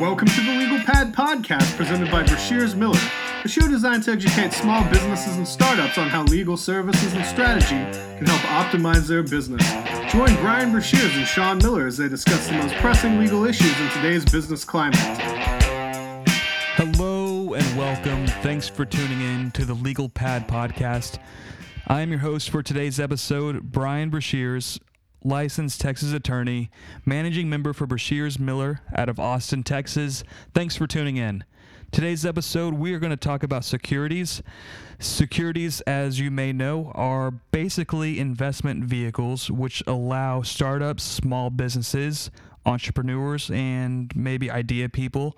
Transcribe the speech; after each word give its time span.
Welcome 0.00 0.28
to 0.28 0.40
the 0.40 0.56
Legal 0.56 0.78
Pad 0.78 1.12
Podcast 1.12 1.76
presented 1.76 2.10
by 2.10 2.22
Brashears 2.22 2.76
Miller, 2.76 3.00
a 3.44 3.48
show 3.48 3.66
designed 3.68 4.04
to 4.04 4.12
educate 4.12 4.52
small 4.52 4.88
businesses 4.90 5.36
and 5.36 5.46
startups 5.46 5.98
on 5.98 6.08
how 6.08 6.22
legal 6.24 6.56
services 6.56 7.12
and 7.14 7.26
strategy 7.26 7.76
can 8.16 8.26
help 8.26 8.40
optimize 8.42 9.08
their 9.08 9.24
business. 9.24 9.62
Join 10.12 10.34
Bryan 10.36 10.72
Brashears 10.72 11.16
and 11.16 11.26
Sean 11.26 11.58
Miller 11.58 11.86
as 11.86 11.96
they 11.96 12.08
discuss 12.08 12.46
the 12.46 12.54
most 12.54 12.74
pressing 12.76 13.18
legal 13.18 13.44
issues 13.44 13.78
in 13.80 13.88
today's 13.90 14.24
business 14.24 14.64
climate. 14.64 14.98
Hello 16.76 17.54
and 17.54 17.76
welcome. 17.76 18.26
Thanks 18.42 18.68
for 18.68 18.84
tuning 18.84 19.20
in 19.20 19.50
to 19.50 19.64
the 19.64 19.74
Legal 19.74 20.08
Pad 20.08 20.46
Podcast. 20.46 21.18
I 21.88 22.02
am 22.02 22.10
your 22.10 22.20
host 22.20 22.50
for 22.50 22.62
today's 22.62 23.00
episode, 23.00 23.72
Bryan 23.72 24.10
Brashears, 24.10 24.78
licensed 25.24 25.80
Texas 25.80 26.12
attorney, 26.12 26.70
managing 27.04 27.48
member 27.48 27.72
for 27.72 27.86
Brashears 27.86 28.38
Miller 28.38 28.80
out 28.94 29.08
of 29.08 29.18
Austin, 29.18 29.62
Texas. 29.62 30.24
Thanks 30.54 30.76
for 30.76 30.86
tuning 30.86 31.16
in. 31.16 31.44
Today's 31.90 32.26
episode, 32.26 32.74
we 32.74 32.92
are 32.92 32.98
going 32.98 33.10
to 33.10 33.16
talk 33.16 33.42
about 33.42 33.64
securities. 33.64 34.42
Securities, 34.98 35.80
as 35.82 36.20
you 36.20 36.30
may 36.30 36.52
know, 36.52 36.92
are 36.94 37.30
basically 37.30 38.18
investment 38.18 38.84
vehicles 38.84 39.50
which 39.50 39.82
allow 39.86 40.42
startups, 40.42 41.02
small 41.02 41.48
businesses, 41.48 42.30
entrepreneurs, 42.66 43.50
and 43.50 44.14
maybe 44.14 44.50
idea 44.50 44.88
people 44.88 45.36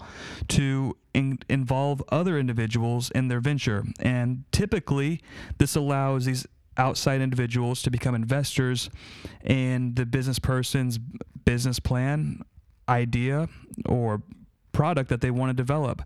to 0.48 0.96
in- 1.14 1.38
involve 1.48 2.02
other 2.08 2.36
individuals 2.36 3.10
in 3.10 3.28
their 3.28 3.40
venture. 3.40 3.84
And 4.00 4.44
typically, 4.50 5.20
this 5.58 5.76
allows 5.76 6.24
these 6.24 6.46
outside 6.80 7.20
individuals 7.20 7.82
to 7.82 7.90
become 7.90 8.14
investors 8.14 8.90
in 9.44 9.94
the 9.94 10.06
business 10.06 10.38
person's 10.38 10.98
business 11.44 11.78
plan, 11.78 12.42
idea, 12.88 13.48
or 13.86 14.22
product 14.72 15.10
that 15.10 15.20
they 15.20 15.30
want 15.30 15.50
to 15.50 15.54
develop. 15.54 16.02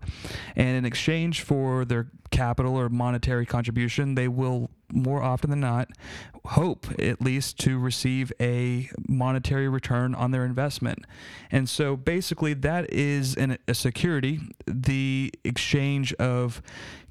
And 0.55 0.77
in 0.77 0.85
exchange 0.85 1.41
for 1.41 1.85
their 1.85 2.11
capital 2.29 2.75
or 2.75 2.89
monetary 2.89 3.45
contribution, 3.45 4.15
they 4.15 4.27
will 4.27 4.69
more 4.91 5.21
often 5.21 5.49
than 5.49 5.59
not 5.59 5.89
hope 6.45 6.87
at 6.99 7.21
least 7.21 7.57
to 7.59 7.79
receive 7.79 8.31
a 8.39 8.89
monetary 9.07 9.67
return 9.67 10.13
on 10.13 10.31
their 10.31 10.45
investment. 10.45 10.99
And 11.51 11.67
so 11.67 11.95
basically 11.95 12.53
that 12.53 12.91
is 12.93 13.35
an, 13.35 13.57
a 13.67 13.73
security, 13.73 14.39
the 14.67 15.33
exchange 15.43 16.13
of 16.13 16.61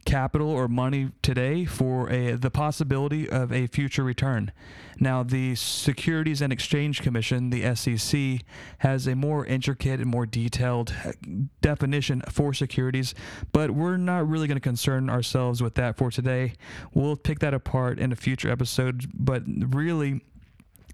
capital 0.05 0.50
or 0.50 0.69
money 0.69 1.11
today 1.22 1.64
for 1.64 2.11
a 2.11 2.33
the 2.33 2.50
possibility 2.50 3.28
of 3.28 3.52
a 3.52 3.67
future 3.67 4.05
return. 4.05 4.52
Now, 5.00 5.22
the 5.22 5.56
Securities 5.56 6.41
and 6.41 6.52
Exchange 6.52 7.02
Commission, 7.02 7.50
the 7.50 7.75
SEC, 7.75 8.47
has 8.78 9.06
a 9.06 9.17
more 9.17 9.45
intricate 9.45 10.00
and 10.00 10.08
more 10.08 10.25
detailed 10.25 10.95
uh, 11.05 11.12
definition 11.61 12.22
for 12.30 12.55
securities, 12.55 13.14
but 13.52 13.72
we're 13.72 13.97
not 13.97 14.28
really 14.28 14.47
going 14.47 14.56
to 14.56 14.61
concern 14.61 15.11
ourselves 15.11 15.62
with 15.62 15.75
that 15.75 15.97
for 15.97 16.11
today. 16.11 16.52
We'll 16.92 17.17
pick 17.17 17.41
that 17.41 17.55
apart 17.67 17.98
in 17.98 18.12
a 18.12 18.17
future 18.17 18.51
episode, 18.51 19.07
but 19.15 19.43
really 19.47 20.20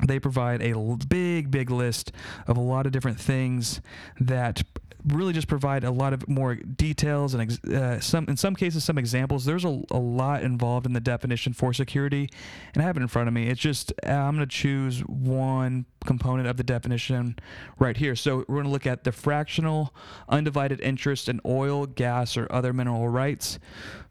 they 0.06 0.18
provide 0.18 0.62
a 0.62 0.74
big, 1.08 1.50
big 1.50 1.70
list 1.70 2.12
of 2.46 2.56
a 2.56 2.60
lot 2.60 2.86
of 2.86 2.92
different 2.92 3.20
things 3.20 3.80
that 4.18 4.62
really 5.06 5.32
just 5.32 5.48
provide 5.48 5.82
a 5.82 5.90
lot 5.90 6.12
of 6.12 6.28
more 6.28 6.54
details 6.54 7.32
and 7.32 7.66
uh, 7.72 7.98
some 8.00 8.26
in 8.28 8.36
some 8.36 8.54
cases 8.54 8.84
some 8.84 8.98
examples. 8.98 9.44
There's 9.44 9.64
a, 9.64 9.82
a 9.90 9.98
lot 9.98 10.42
involved 10.42 10.86
in 10.86 10.92
the 10.92 11.00
definition 11.00 11.54
for 11.54 11.72
security 11.72 12.28
and 12.74 12.82
i 12.82 12.86
have 12.86 12.98
it 12.98 13.00
in 13.00 13.08
front 13.08 13.26
of 13.26 13.34
me. 13.34 13.48
It's 13.48 13.60
just 13.60 13.92
uh, 14.06 14.10
i'm 14.10 14.36
going 14.36 14.46
to 14.46 14.54
choose 14.54 15.00
one 15.00 15.86
component 16.04 16.48
of 16.48 16.56
the 16.56 16.64
definition 16.64 17.36
right 17.78 17.96
here. 17.96 18.14
So 18.14 18.44
we're 18.46 18.56
going 18.56 18.64
to 18.64 18.70
look 18.70 18.86
at 18.86 19.04
the 19.04 19.12
fractional 19.12 19.94
undivided 20.28 20.80
interest 20.80 21.28
in 21.28 21.40
oil 21.46 21.86
gas 21.86 22.36
or 22.36 22.46
other 22.50 22.72
mineral 22.72 23.08
rights 23.08 23.58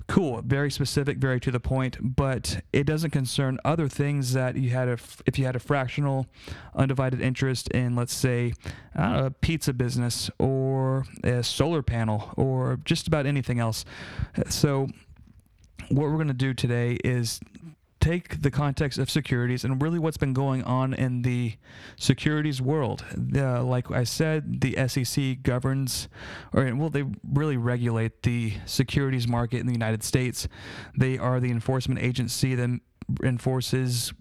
cool, 0.10 0.42
very 0.42 0.72
specific, 0.72 1.20
very 1.20 1.40
to 1.40 1.52
the 1.52 1.60
point, 1.60 1.98
but 2.02 2.62
it 2.74 2.86
doesn't 2.86 3.12
concern 3.12 3.60
other 3.64 3.88
things 3.88 4.34
that 4.34 4.56
you 4.56 4.72
had 4.72 4.90
a, 4.90 4.98
if 5.26 5.38
you 5.38 5.46
had 5.46 5.56
a 5.56 5.60
fractional 5.60 6.26
undivided 6.76 7.22
interest 7.22 7.70
in, 7.70 7.96
let's 7.96 8.14
say, 8.14 8.54
a 8.96 9.30
pizza 9.30 9.72
business 9.72 10.30
or 10.40 11.06
a 11.24 11.44
solar 11.44 11.84
panel 11.84 12.34
or 12.36 12.80
just 12.84 13.08
about 13.08 13.28
anything 13.28 13.60
else. 13.60 13.86
So, 14.50 14.88
what 15.90 16.04
we're 16.04 16.16
going 16.16 16.28
to 16.28 16.34
do 16.34 16.54
today 16.54 16.98
is 17.04 17.40
take 18.00 18.42
the 18.42 18.52
context 18.52 18.98
of 18.98 19.10
securities 19.10 19.64
and 19.64 19.82
really 19.82 20.00
what's 20.00 20.18
been 20.18 20.34
going 20.34 20.64
on 20.64 20.94
in 20.94 21.22
the 21.22 21.56
securities 21.98 22.62
world. 22.62 23.04
Uh, 23.36 23.64
like 23.64 23.92
I 23.92 24.04
said, 24.04 24.62
the 24.62 24.88
SEC 24.88 25.44
governs, 25.44 26.08
or 26.54 26.74
well, 26.76 26.90
they 26.90 27.04
really 27.24 27.58
regulate 27.58 28.24
the 28.24 28.54
securities 28.66 29.28
market 29.28 29.60
in 29.60 29.68
the 29.68 29.74
United 29.74 30.04
States. 30.04 30.48
They 30.98 31.18
are 31.18 31.40
the 31.40 31.52
enforcement 31.52 32.02
agency 32.02 32.56
that 32.56 32.80
enforces 33.24 34.14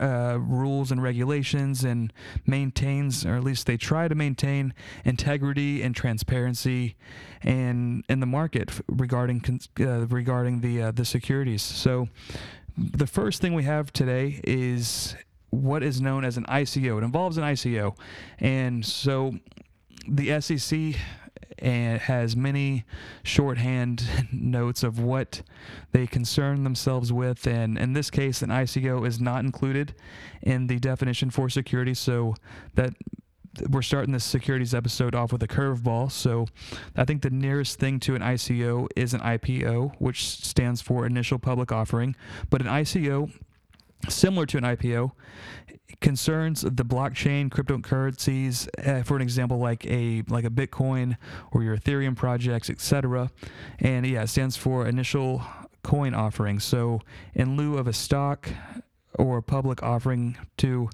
uh, 0.00 0.38
rules 0.40 0.90
and 0.90 1.02
regulations 1.02 1.84
and 1.84 2.12
maintains, 2.46 3.26
or 3.26 3.36
at 3.36 3.44
least 3.44 3.66
they 3.66 3.76
try 3.76 4.08
to 4.08 4.14
maintain, 4.14 4.74
integrity 5.04 5.82
and 5.82 5.94
transparency 5.94 6.96
and 7.42 8.04
in 8.08 8.20
the 8.20 8.26
market 8.26 8.70
regarding 8.88 9.60
uh, 9.80 10.06
regarding 10.06 10.60
the 10.60 10.82
uh, 10.82 10.90
the 10.92 11.04
securities. 11.04 11.62
So 11.62 12.08
the 12.76 13.06
first 13.06 13.40
thing 13.40 13.54
we 13.54 13.64
have 13.64 13.92
today 13.92 14.40
is 14.44 15.14
what 15.50 15.82
is 15.82 16.00
known 16.00 16.24
as 16.24 16.36
an 16.36 16.44
ICO. 16.44 16.98
It 16.98 17.04
involves 17.04 17.36
an 17.36 17.44
ICO. 17.44 17.96
And 18.38 18.84
so 18.84 19.34
the 20.08 20.40
SEC 20.40 20.96
and 21.58 21.96
eh, 21.96 21.98
has 21.98 22.34
many 22.34 22.84
shorthand 23.22 24.02
notes 24.32 24.82
of 24.82 24.98
what 24.98 25.42
they 25.92 26.06
concern 26.06 26.64
themselves 26.64 27.12
with. 27.12 27.46
And 27.46 27.78
in 27.78 27.92
this 27.92 28.10
case, 28.10 28.42
an 28.42 28.50
ICO 28.50 29.06
is 29.06 29.20
not 29.20 29.44
included 29.44 29.94
in 30.42 30.66
the 30.66 30.78
definition 30.78 31.30
for 31.30 31.48
security. 31.48 31.94
So 31.94 32.34
that 32.74 32.94
we're 33.68 33.82
starting 33.82 34.12
this 34.12 34.24
securities 34.24 34.74
episode 34.74 35.14
off 35.14 35.32
with 35.32 35.42
a 35.42 35.48
curveball. 35.48 36.10
So 36.10 36.46
I 36.96 37.04
think 37.04 37.22
the 37.22 37.30
nearest 37.30 37.78
thing 37.78 38.00
to 38.00 38.14
an 38.14 38.22
ICO 38.22 38.88
is 38.96 39.14
an 39.14 39.20
IPO, 39.20 39.94
which 39.98 40.26
stands 40.26 40.80
for 40.80 41.06
initial 41.06 41.38
public 41.38 41.72
offering. 41.72 42.16
But 42.50 42.62
an 42.62 42.68
ICO, 42.68 43.30
similar 44.08 44.46
to 44.46 44.58
an 44.58 44.64
IPO, 44.64 45.12
concerns 46.00 46.62
the 46.62 46.84
blockchain 46.84 47.48
cryptocurrencies 47.48 48.68
uh, 48.86 49.02
for 49.02 49.16
an 49.16 49.22
example 49.22 49.58
like 49.58 49.86
a 49.86 50.22
like 50.28 50.44
a 50.44 50.50
bitcoin 50.50 51.16
or 51.52 51.62
your 51.62 51.76
ethereum 51.76 52.16
projects 52.16 52.70
etc 52.70 53.30
and 53.78 54.06
yeah 54.06 54.22
it 54.22 54.26
stands 54.28 54.56
for 54.56 54.86
initial 54.86 55.42
coin 55.84 56.14
offering 56.14 56.58
so 56.58 57.00
in 57.34 57.56
lieu 57.56 57.76
of 57.76 57.86
a 57.86 57.92
stock 57.92 58.48
or 59.18 59.38
a 59.38 59.42
public 59.42 59.82
offering 59.82 60.36
to, 60.58 60.88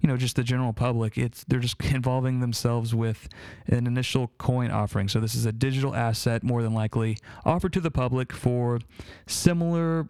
you 0.00 0.08
know, 0.08 0.16
just 0.16 0.36
the 0.36 0.44
general 0.44 0.72
public. 0.72 1.16
It's 1.16 1.44
they're 1.44 1.60
just 1.60 1.82
involving 1.84 2.40
themselves 2.40 2.94
with 2.94 3.28
an 3.66 3.86
initial 3.86 4.32
coin 4.38 4.70
offering. 4.70 5.08
So 5.08 5.20
this 5.20 5.34
is 5.34 5.46
a 5.46 5.52
digital 5.52 5.94
asset, 5.94 6.42
more 6.42 6.62
than 6.62 6.74
likely, 6.74 7.16
offered 7.44 7.72
to 7.74 7.80
the 7.80 7.90
public 7.90 8.32
for 8.32 8.80
similar 9.26 10.06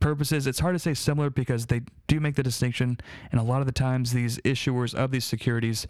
purposes. 0.00 0.46
It's 0.46 0.60
hard 0.60 0.74
to 0.74 0.78
say 0.78 0.94
similar 0.94 1.30
because 1.30 1.66
they 1.66 1.82
do 2.06 2.20
make 2.20 2.36
the 2.36 2.42
distinction, 2.42 2.98
and 3.30 3.40
a 3.40 3.44
lot 3.44 3.60
of 3.60 3.66
the 3.66 3.72
times 3.72 4.12
these 4.12 4.38
issuers 4.38 4.94
of 4.94 5.10
these 5.10 5.24
securities 5.24 5.86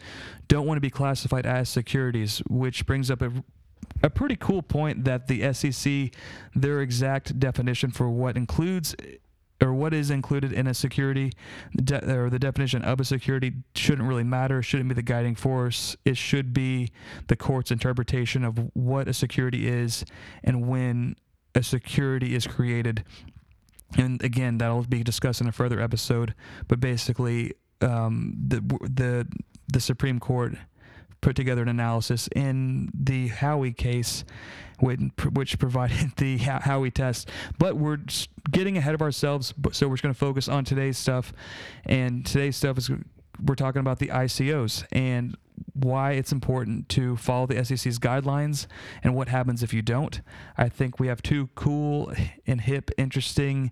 don't 0.48 0.66
want 0.66 0.76
to 0.76 0.82
be 0.82 0.90
classified 0.90 1.46
as 1.46 1.68
securities, 1.68 2.42
which 2.48 2.86
brings 2.86 3.10
up 3.10 3.22
a 3.22 3.32
a 4.02 4.10
pretty 4.10 4.36
cool 4.36 4.62
point 4.62 5.04
that 5.04 5.26
the 5.26 5.52
SEC, 5.52 6.10
their 6.54 6.80
exact 6.80 7.38
definition 7.38 7.90
for 7.90 8.08
what 8.08 8.36
includes 8.36 8.94
or 9.62 9.74
what 9.74 9.92
is 9.92 10.10
included 10.10 10.52
in 10.52 10.66
a 10.66 10.74
security 10.74 11.32
de- 11.76 12.16
or 12.16 12.30
the 12.30 12.38
definition 12.38 12.82
of 12.82 13.00
a 13.00 13.04
security 13.04 13.52
shouldn't 13.74 14.08
really 14.08 14.24
matter 14.24 14.62
shouldn't 14.62 14.88
be 14.88 14.94
the 14.94 15.02
guiding 15.02 15.34
force. 15.34 15.96
It 16.04 16.16
should 16.16 16.52
be 16.52 16.90
the 17.28 17.36
court's 17.36 17.70
interpretation 17.70 18.44
of 18.44 18.70
what 18.74 19.08
a 19.08 19.12
security 19.12 19.68
is 19.68 20.04
and 20.42 20.68
when 20.68 21.16
a 21.54 21.62
security 21.62 22.34
is 22.34 22.46
created. 22.46 23.04
And 23.96 24.22
again 24.22 24.58
that'll 24.58 24.84
be 24.84 25.02
discussed 25.02 25.40
in 25.40 25.48
a 25.48 25.52
further 25.52 25.80
episode 25.80 26.34
but 26.68 26.80
basically 26.80 27.54
um, 27.80 28.34
the 28.46 28.60
the 28.82 29.26
the 29.72 29.80
Supreme 29.80 30.18
Court 30.18 30.54
put 31.20 31.36
together 31.36 31.62
an 31.62 31.68
analysis 31.68 32.28
in 32.34 32.90
the 32.94 33.28
Howey 33.28 33.76
case, 33.76 34.24
which 34.80 35.58
provided 35.58 36.12
the 36.16 36.38
Howey 36.38 36.92
test. 36.92 37.28
But 37.58 37.76
we're 37.76 37.98
getting 38.50 38.76
ahead 38.76 38.94
of 38.94 39.02
ourselves, 39.02 39.54
so 39.72 39.88
we're 39.88 39.94
just 39.94 40.02
going 40.02 40.14
to 40.14 40.18
focus 40.18 40.48
on 40.48 40.64
today's 40.64 40.98
stuff. 40.98 41.32
And 41.84 42.24
today's 42.24 42.56
stuff 42.56 42.78
is 42.78 42.90
we're 43.44 43.54
talking 43.54 43.80
about 43.80 43.98
the 43.98 44.08
ICOs 44.08 44.84
and 44.92 45.36
why 45.74 46.12
it's 46.12 46.32
important 46.32 46.88
to 46.90 47.16
follow 47.16 47.46
the 47.46 47.64
SEC's 47.64 47.98
guidelines 47.98 48.66
and 49.02 49.14
what 49.14 49.28
happens 49.28 49.62
if 49.62 49.72
you 49.72 49.82
don't. 49.82 50.20
I 50.56 50.68
think 50.68 50.98
we 50.98 51.06
have 51.08 51.22
two 51.22 51.48
cool 51.54 52.12
and 52.46 52.60
hip, 52.60 52.90
interesting, 52.96 53.70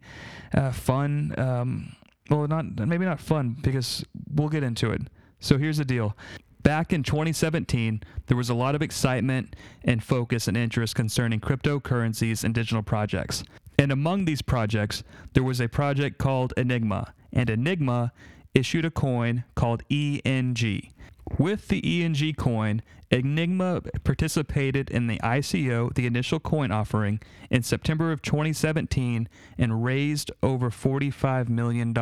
uh, 0.54 0.72
fun. 0.72 1.34
Um, 1.38 1.96
well, 2.30 2.46
not 2.46 2.86
maybe 2.86 3.04
not 3.04 3.20
fun 3.20 3.56
because 3.62 4.04
we'll 4.34 4.48
get 4.48 4.62
into 4.62 4.90
it. 4.90 5.02
So 5.40 5.56
here's 5.56 5.78
the 5.78 5.84
deal 5.84 6.16
back 6.62 6.92
in 6.92 7.02
2017, 7.02 8.02
there 8.26 8.36
was 8.36 8.50
a 8.50 8.54
lot 8.54 8.74
of 8.74 8.82
excitement 8.82 9.56
and 9.84 10.02
focus 10.02 10.48
and 10.48 10.56
interest 10.56 10.94
concerning 10.94 11.40
cryptocurrencies 11.40 12.44
and 12.44 12.54
digital 12.54 12.82
projects. 12.82 13.44
And 13.78 13.92
among 13.92 14.24
these 14.24 14.42
projects, 14.42 15.04
there 15.34 15.44
was 15.44 15.60
a 15.60 15.68
project 15.68 16.18
called 16.18 16.52
Enigma, 16.56 17.14
and 17.32 17.48
Enigma 17.48 18.12
issued 18.54 18.84
a 18.84 18.90
coin 18.90 19.44
called 19.54 19.82
ENG. 19.90 20.92
With 21.38 21.68
the 21.68 22.02
ENG 22.02 22.34
coin, 22.34 22.82
Enigma 23.10 23.82
participated 24.04 24.90
in 24.90 25.06
the 25.06 25.18
ICO, 25.18 25.94
the 25.94 26.06
initial 26.06 26.40
coin 26.40 26.70
offering, 26.70 27.20
in 27.50 27.62
September 27.62 28.12
of 28.12 28.22
2017 28.22 29.28
and 29.56 29.84
raised 29.84 30.30
over 30.42 30.70
$45 30.70 31.48
million 31.48 31.94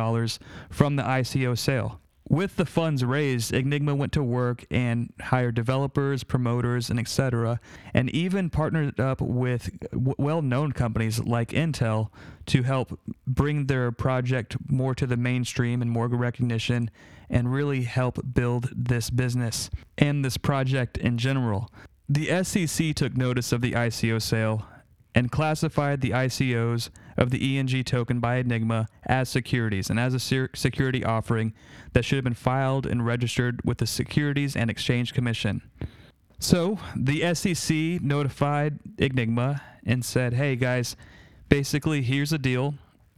from 0.69 0.95
the 0.95 1.03
ICO 1.03 1.57
sale. 1.57 1.99
With 2.29 2.57
the 2.57 2.65
funds 2.65 3.05
raised, 3.05 3.53
Enigma 3.53 3.95
went 3.95 4.11
to 4.13 4.23
work 4.23 4.65
and 4.69 5.13
hired 5.21 5.55
developers, 5.55 6.25
promoters, 6.25 6.89
and 6.89 6.99
etc., 6.99 7.61
and 7.93 8.09
even 8.09 8.49
partnered 8.49 8.99
up 8.99 9.21
with 9.21 9.69
well-known 9.93 10.73
companies 10.73 11.19
like 11.19 11.49
Intel 11.49 12.09
to 12.47 12.63
help 12.63 12.99
bring 13.25 13.67
their 13.67 13.93
project 13.93 14.57
more 14.69 14.93
to 14.95 15.07
the 15.07 15.15
mainstream 15.15 15.81
and 15.81 15.89
more 15.89 16.07
recognition 16.07 16.91
and 17.29 17.53
really 17.53 17.83
help 17.83 18.19
build 18.33 18.69
this 18.75 19.09
business 19.09 19.69
and 19.97 20.25
this 20.25 20.35
project 20.37 20.97
in 20.97 21.17
general. 21.17 21.71
The 22.09 22.43
SEC 22.43 22.93
took 22.95 23.15
notice 23.15 23.53
of 23.53 23.61
the 23.61 23.71
ICO 23.71 24.21
sale 24.21 24.65
and 25.17 25.31
classified 25.31 25.99
the 26.01 26.11
ICOs 26.11 26.91
of 27.17 27.31
the 27.31 27.57
ENG 27.57 27.83
token 27.85 28.19
by 28.19 28.35
Enigma 28.35 28.87
as 29.03 29.27
securities 29.27 29.89
and 29.89 29.99
as 29.99 30.13
a 30.13 30.19
security 30.19 31.03
offering 31.03 31.55
that 31.93 32.05
should 32.05 32.17
have 32.17 32.23
been 32.23 32.35
filed 32.35 32.85
and 32.85 33.03
registered 33.03 33.59
with 33.65 33.79
the 33.79 33.87
Securities 33.87 34.55
and 34.55 34.69
Exchange 34.69 35.15
Commission. 35.15 35.63
So 36.37 36.77
the 36.95 37.33
SEC 37.33 37.99
notified 37.99 38.77
Enigma 38.99 39.63
and 39.83 40.05
said, 40.05 40.35
hey 40.35 40.55
guys, 40.55 40.95
basically, 41.49 42.03
here's 42.03 42.31
a 42.31 42.37
deal. 42.37 42.75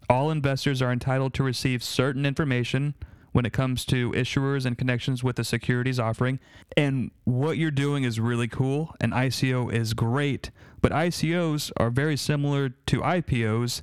All 0.10 0.31
investors 0.31 0.81
are 0.81 0.94
entitled 0.94 1.34
to 1.34 1.44
receive 1.44 1.84
certain 1.84 2.25
information 2.25 2.94
when 3.31 3.46
it 3.46 3.54
comes 3.54 3.86
to 3.86 4.12
issuers 4.12 4.66
and 4.66 4.78
connections 4.78 5.24
with 5.24 5.36
the 5.36 5.44
securities 5.44 6.00
offering. 6.00 6.40
And 6.76 7.12
what 7.24 7.58
you're 7.58 7.72
doing 7.72 8.04
is 8.04 8.20
really 8.20 8.48
cool, 8.48 8.96
and 9.00 9.14
ICO 9.14 9.72
is 9.72 9.94
great. 9.94 10.52
But 10.81 10.92
ICOs 10.92 11.72
are 11.78 11.90
very 11.90 12.18
similar 12.18 12.70
to 12.70 13.02
IPOs. 13.02 13.81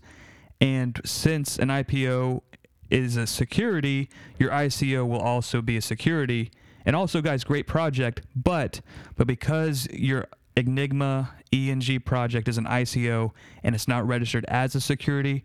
And 0.61 1.01
since 1.05 1.59
an 1.59 1.69
IPO 1.69 2.43
is 2.91 3.17
a 3.17 3.27
security, 3.27 4.09
your 4.39 4.51
ICO 4.51 5.07
will 5.07 5.21
also 5.21 5.61
be 5.61 5.77
a 5.77 5.83
security. 5.83 6.51
And 6.85 6.95
also, 6.95 7.21
guys, 7.21 7.45
great 7.45 7.67
project. 7.67 8.23
But 8.35 8.81
but 9.17 9.27
because 9.27 9.89
your 9.93 10.29
Enigma 10.57 11.35
ENG 11.53 12.01
project 12.01 12.49
is 12.49 12.57
an 12.57 12.65
ICO 12.65 13.33
and 13.63 13.75
it's 13.75 13.87
not 13.87 14.07
registered 14.07 14.45
as 14.47 14.75
a 14.75 14.81
security, 14.81 15.45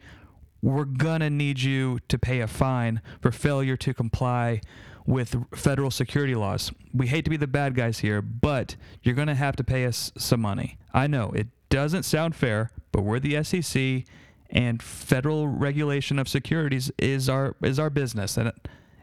we're 0.61 0.85
gonna 0.85 1.29
need 1.29 1.61
you 1.61 1.99
to 2.07 2.19
pay 2.19 2.39
a 2.41 2.47
fine 2.47 3.01
for 3.21 3.31
failure 3.31 3.77
to 3.77 3.93
comply 3.93 4.61
with 5.05 5.35
federal 5.55 5.89
security 5.89 6.35
laws. 6.35 6.71
We 6.93 7.07
hate 7.07 7.23
to 7.25 7.29
be 7.29 7.37
the 7.37 7.47
bad 7.47 7.75
guys 7.75 7.99
here, 7.99 8.21
but 8.21 8.75
you're 9.01 9.15
gonna 9.15 9.35
have 9.35 9.55
to 9.57 9.63
pay 9.63 9.85
us 9.85 10.11
some 10.17 10.41
money. 10.41 10.77
I 10.93 11.07
know 11.07 11.31
it 11.31 11.47
doesn't 11.69 12.03
sound 12.03 12.35
fair, 12.35 12.69
but 12.91 13.01
we're 13.01 13.19
the 13.19 13.43
SEC 13.43 14.05
and 14.49 14.83
federal 14.83 15.47
regulation 15.47 16.19
of 16.19 16.27
securities 16.27 16.91
is 16.97 17.29
our 17.29 17.55
is 17.61 17.79
our 17.79 17.89
business 17.89 18.37
and 18.37 18.51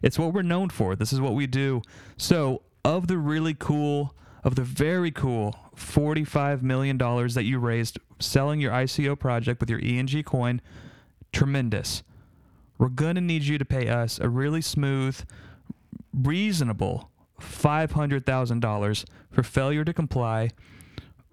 it's 0.02 0.18
what 0.18 0.32
we're 0.32 0.42
known 0.42 0.68
for. 0.68 0.94
This 0.94 1.12
is 1.12 1.20
what 1.20 1.34
we 1.34 1.46
do. 1.46 1.82
So, 2.16 2.62
of 2.84 3.08
the 3.08 3.18
really 3.18 3.54
cool 3.54 4.14
of 4.44 4.54
the 4.54 4.62
very 4.62 5.10
cool 5.10 5.54
$45 5.76 6.62
million 6.62 6.96
that 6.96 7.44
you 7.44 7.58
raised 7.58 7.98
selling 8.20 8.60
your 8.60 8.72
ICO 8.72 9.18
project 9.18 9.60
with 9.60 9.68
your 9.68 9.80
ENG 9.82 10.22
coin, 10.22 10.60
tremendous. 11.32 12.02
We're 12.78 12.88
going 12.88 13.16
to 13.16 13.20
need 13.20 13.42
you 13.42 13.58
to 13.58 13.64
pay 13.64 13.88
us 13.88 14.18
a 14.20 14.28
really 14.28 14.60
smooth, 14.60 15.20
reasonable 16.12 17.10
$500,000 17.40 19.04
for 19.30 19.42
failure 19.42 19.84
to 19.84 19.92
comply 19.92 20.50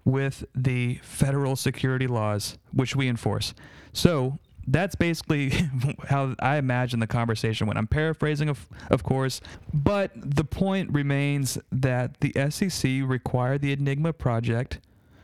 with 0.04 0.44
the 0.54 1.00
federal 1.02 1.56
security 1.56 2.06
laws, 2.06 2.58
which 2.72 2.94
we 2.94 3.08
enforce. 3.08 3.54
So 3.92 4.38
that's 4.66 4.94
basically 4.94 5.50
how 6.08 6.34
I 6.40 6.56
imagine 6.56 7.00
the 7.00 7.06
conversation 7.06 7.66
went. 7.66 7.78
I'm 7.78 7.86
paraphrasing, 7.86 8.48
of, 8.48 8.68
of 8.90 9.02
course, 9.02 9.40
but 9.72 10.12
the 10.14 10.44
point 10.44 10.92
remains 10.92 11.58
that 11.72 12.20
the 12.20 12.32
SEC 12.50 13.02
required 13.04 13.62
the 13.62 13.72
Enigma 13.72 14.12
project 14.12 14.80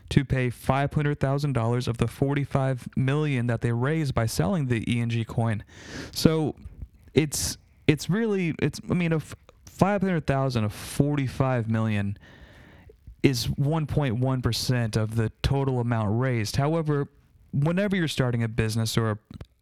to 0.09 0.25
pay 0.25 0.49
$500,000 0.49 1.87
of 1.87 1.97
the 1.97 2.07
45 2.07 2.87
million 2.95 3.47
that 3.47 3.61
they 3.61 3.71
raised 3.71 4.13
by 4.13 4.25
selling 4.25 4.67
the 4.67 4.83
ENG 4.87 5.25
coin. 5.25 5.63
So 6.11 6.55
it's 7.13 7.57
it's 7.87 8.09
really 8.09 8.55
it's 8.59 8.79
I 8.89 8.93
mean 8.93 9.11
of 9.11 9.35
500,000 9.65 10.63
of 10.63 10.73
45 10.73 11.69
million 11.69 12.17
is 13.23 13.47
1.1% 13.47 14.97
of 14.97 15.15
the 15.15 15.31
total 15.41 15.79
amount 15.79 16.19
raised. 16.19 16.57
However, 16.57 17.07
whenever 17.53 17.95
you're 17.95 18.07
starting 18.07 18.43
a 18.43 18.47
business 18.47 18.97
or 18.97 19.19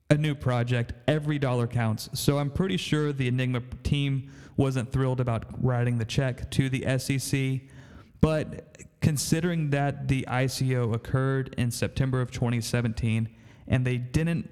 a 0.09 0.17
new 0.17 0.35
project, 0.35 0.93
every 1.07 1.39
dollar 1.39 1.67
counts. 1.67 2.09
So 2.13 2.37
I'm 2.37 2.49
pretty 2.49 2.77
sure 2.77 3.13
the 3.13 3.27
Enigma 3.27 3.61
team 3.83 4.29
wasn't 4.57 4.91
thrilled 4.91 5.21
about 5.21 5.45
writing 5.63 5.97
the 5.97 6.05
check 6.05 6.51
to 6.51 6.69
the 6.69 6.97
SEC, 6.97 7.61
but 8.21 8.77
considering 9.01 9.71
that 9.71 10.07
the 10.07 10.25
ICO 10.27 10.93
occurred 10.93 11.55
in 11.57 11.71
September 11.71 12.21
of 12.21 12.31
2017 12.31 13.27
and 13.67 13.85
they 13.85 13.97
didn't, 13.97 14.49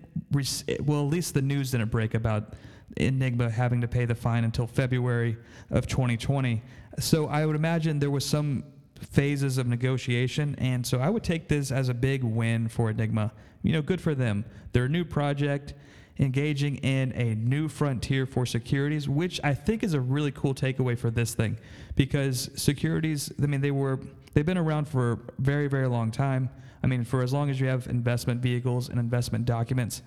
well, 0.83 1.01
at 1.06 1.10
least 1.10 1.33
the 1.33 1.42
news 1.42 1.71
didn't 1.71 1.92
break 1.92 2.16
about 2.16 2.56
Enigma 2.98 3.50
having 3.50 3.81
to 3.81 3.88
pay 3.88 4.06
the 4.06 4.16
fine 4.16 4.44
until 4.44 4.66
February 4.66 5.38
of 5.69 5.88
2020. 5.88 6.62
So 7.00 7.27
I 7.27 7.45
would 7.45 7.56
imagine 7.56 8.00
there 8.00 8.10
was 8.10 8.25
some 8.25 8.63
phases 9.12 9.57
of 9.57 9.68
negotiation, 9.68 10.56
and 10.57 10.86
so 10.86 11.00
I 11.00 11.10
would 11.10 11.24
take 11.24 11.48
this 11.48 11.71
as 11.71 11.89
a 11.89 11.94
big 11.94 12.24
win 12.24 12.68
for 12.68 12.89
Enigma. 12.89 13.31
You 13.62 13.74
know, 13.74 13.81
good 13.81 14.01
for 14.01 14.16
them. 14.16 14.45
Their 14.71 14.88
new 14.88 15.06
project 15.06 15.74
engaging 16.19 16.75
in 16.77 17.13
a 17.13 17.36
new 17.36 17.68
frontier 17.68 18.25
for 18.25 18.45
securities, 18.45 19.07
which 19.07 19.39
I 19.44 19.54
think 19.54 19.83
is 19.83 19.94
a 19.94 20.01
really 20.01 20.31
cool 20.31 20.54
takeaway 20.54 20.98
for 20.98 21.10
this 21.10 21.33
thing 21.33 21.57
because 21.95 22.49
securities, 22.56 23.31
I 23.42 23.45
mean, 23.45 23.61
they 23.61 23.71
were 23.71 23.99
they've 24.33 24.45
been 24.45 24.57
around 24.57 24.88
for 24.88 25.14
a 25.14 25.19
very, 25.40 25.68
very 25.68 25.88
long 25.88 26.11
time. 26.11 26.49
I 26.83 26.88
mean, 26.88 27.04
for 27.04 27.23
as 27.23 27.33
long 27.33 27.49
as 27.49 27.59
you 27.59 27.68
have 27.68 27.88
investment 27.88 28.42
vehicles 28.42 28.90
and 28.90 28.99
investment 28.99 29.45
documents, 29.45 30.02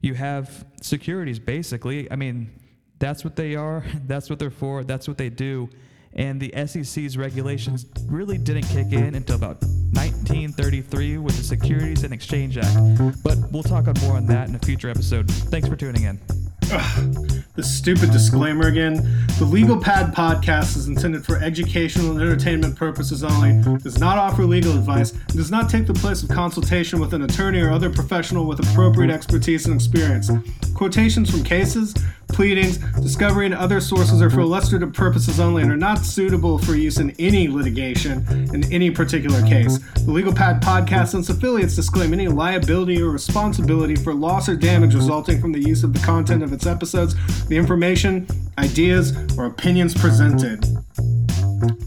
you 0.00 0.14
have 0.14 0.64
securities 0.80 1.38
basically. 1.38 2.10
I 2.10 2.16
mean, 2.16 2.50
that's 2.98 3.24
what 3.24 3.36
they 3.36 3.56
are, 3.56 3.84
that's 4.06 4.30
what 4.30 4.38
they're 4.38 4.50
for, 4.50 4.84
that's 4.84 5.08
what 5.08 5.18
they 5.18 5.30
do 5.30 5.68
and 6.14 6.40
the 6.40 6.52
SEC's 6.66 7.16
regulations 7.16 7.86
really 8.06 8.38
didn't 8.38 8.64
kick 8.64 8.92
in 8.92 9.14
until 9.14 9.36
about 9.36 9.62
1933 9.92 11.18
with 11.18 11.36
the 11.36 11.42
Securities 11.42 12.04
and 12.04 12.12
Exchange 12.12 12.58
Act. 12.58 13.22
But 13.22 13.38
we'll 13.50 13.62
talk 13.62 13.88
on 13.88 13.94
more 14.02 14.16
on 14.16 14.26
that 14.26 14.48
in 14.48 14.54
a 14.54 14.58
future 14.58 14.90
episode. 14.90 15.30
Thanks 15.30 15.68
for 15.68 15.76
tuning 15.76 16.04
in. 16.04 17.37
The 17.58 17.64
stupid 17.64 18.12
disclaimer 18.12 18.68
again. 18.68 18.94
The 19.40 19.44
Legal 19.44 19.76
Pad 19.76 20.14
podcast 20.14 20.76
is 20.76 20.86
intended 20.86 21.26
for 21.26 21.38
educational 21.38 22.12
and 22.12 22.20
entertainment 22.20 22.76
purposes 22.76 23.24
only, 23.24 23.60
does 23.78 23.98
not 23.98 24.16
offer 24.16 24.44
legal 24.44 24.78
advice, 24.78 25.10
and 25.10 25.32
does 25.32 25.50
not 25.50 25.68
take 25.68 25.88
the 25.88 25.94
place 25.94 26.22
of 26.22 26.28
consultation 26.28 27.00
with 27.00 27.14
an 27.14 27.22
attorney 27.22 27.58
or 27.58 27.72
other 27.72 27.90
professional 27.90 28.46
with 28.46 28.60
appropriate 28.60 29.10
expertise 29.10 29.66
and 29.66 29.74
experience. 29.74 30.30
Quotations 30.72 31.28
from 31.28 31.42
cases, 31.42 31.92
pleadings, 32.28 32.78
discovery, 33.00 33.46
and 33.46 33.54
other 33.54 33.80
sources 33.80 34.22
are 34.22 34.30
for 34.30 34.40
illustrative 34.40 34.92
purposes 34.92 35.40
only 35.40 35.62
and 35.62 35.72
are 35.72 35.76
not 35.76 35.98
suitable 35.98 36.58
for 36.58 36.76
use 36.76 36.98
in 36.98 37.10
any 37.18 37.48
litigation 37.48 38.24
in 38.54 38.70
any 38.72 38.90
particular 38.90 39.42
case. 39.42 39.78
The 40.04 40.12
Legal 40.12 40.32
Pad 40.32 40.62
podcast 40.62 41.14
and 41.14 41.22
its 41.22 41.30
affiliates 41.30 41.74
disclaim 41.74 42.12
any 42.12 42.28
liability 42.28 43.02
or 43.02 43.10
responsibility 43.10 43.96
for 43.96 44.14
loss 44.14 44.48
or 44.48 44.54
damage 44.54 44.94
resulting 44.94 45.40
from 45.40 45.50
the 45.50 45.60
use 45.60 45.82
of 45.82 45.92
the 45.92 45.98
content 45.98 46.44
of 46.44 46.52
its 46.52 46.66
episodes, 46.66 47.16
the 47.48 47.56
information, 47.56 48.26
ideas, 48.58 49.16
or 49.36 49.46
opinions 49.46 49.94
presented. 49.94 50.64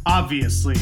Obviously, 0.06 0.76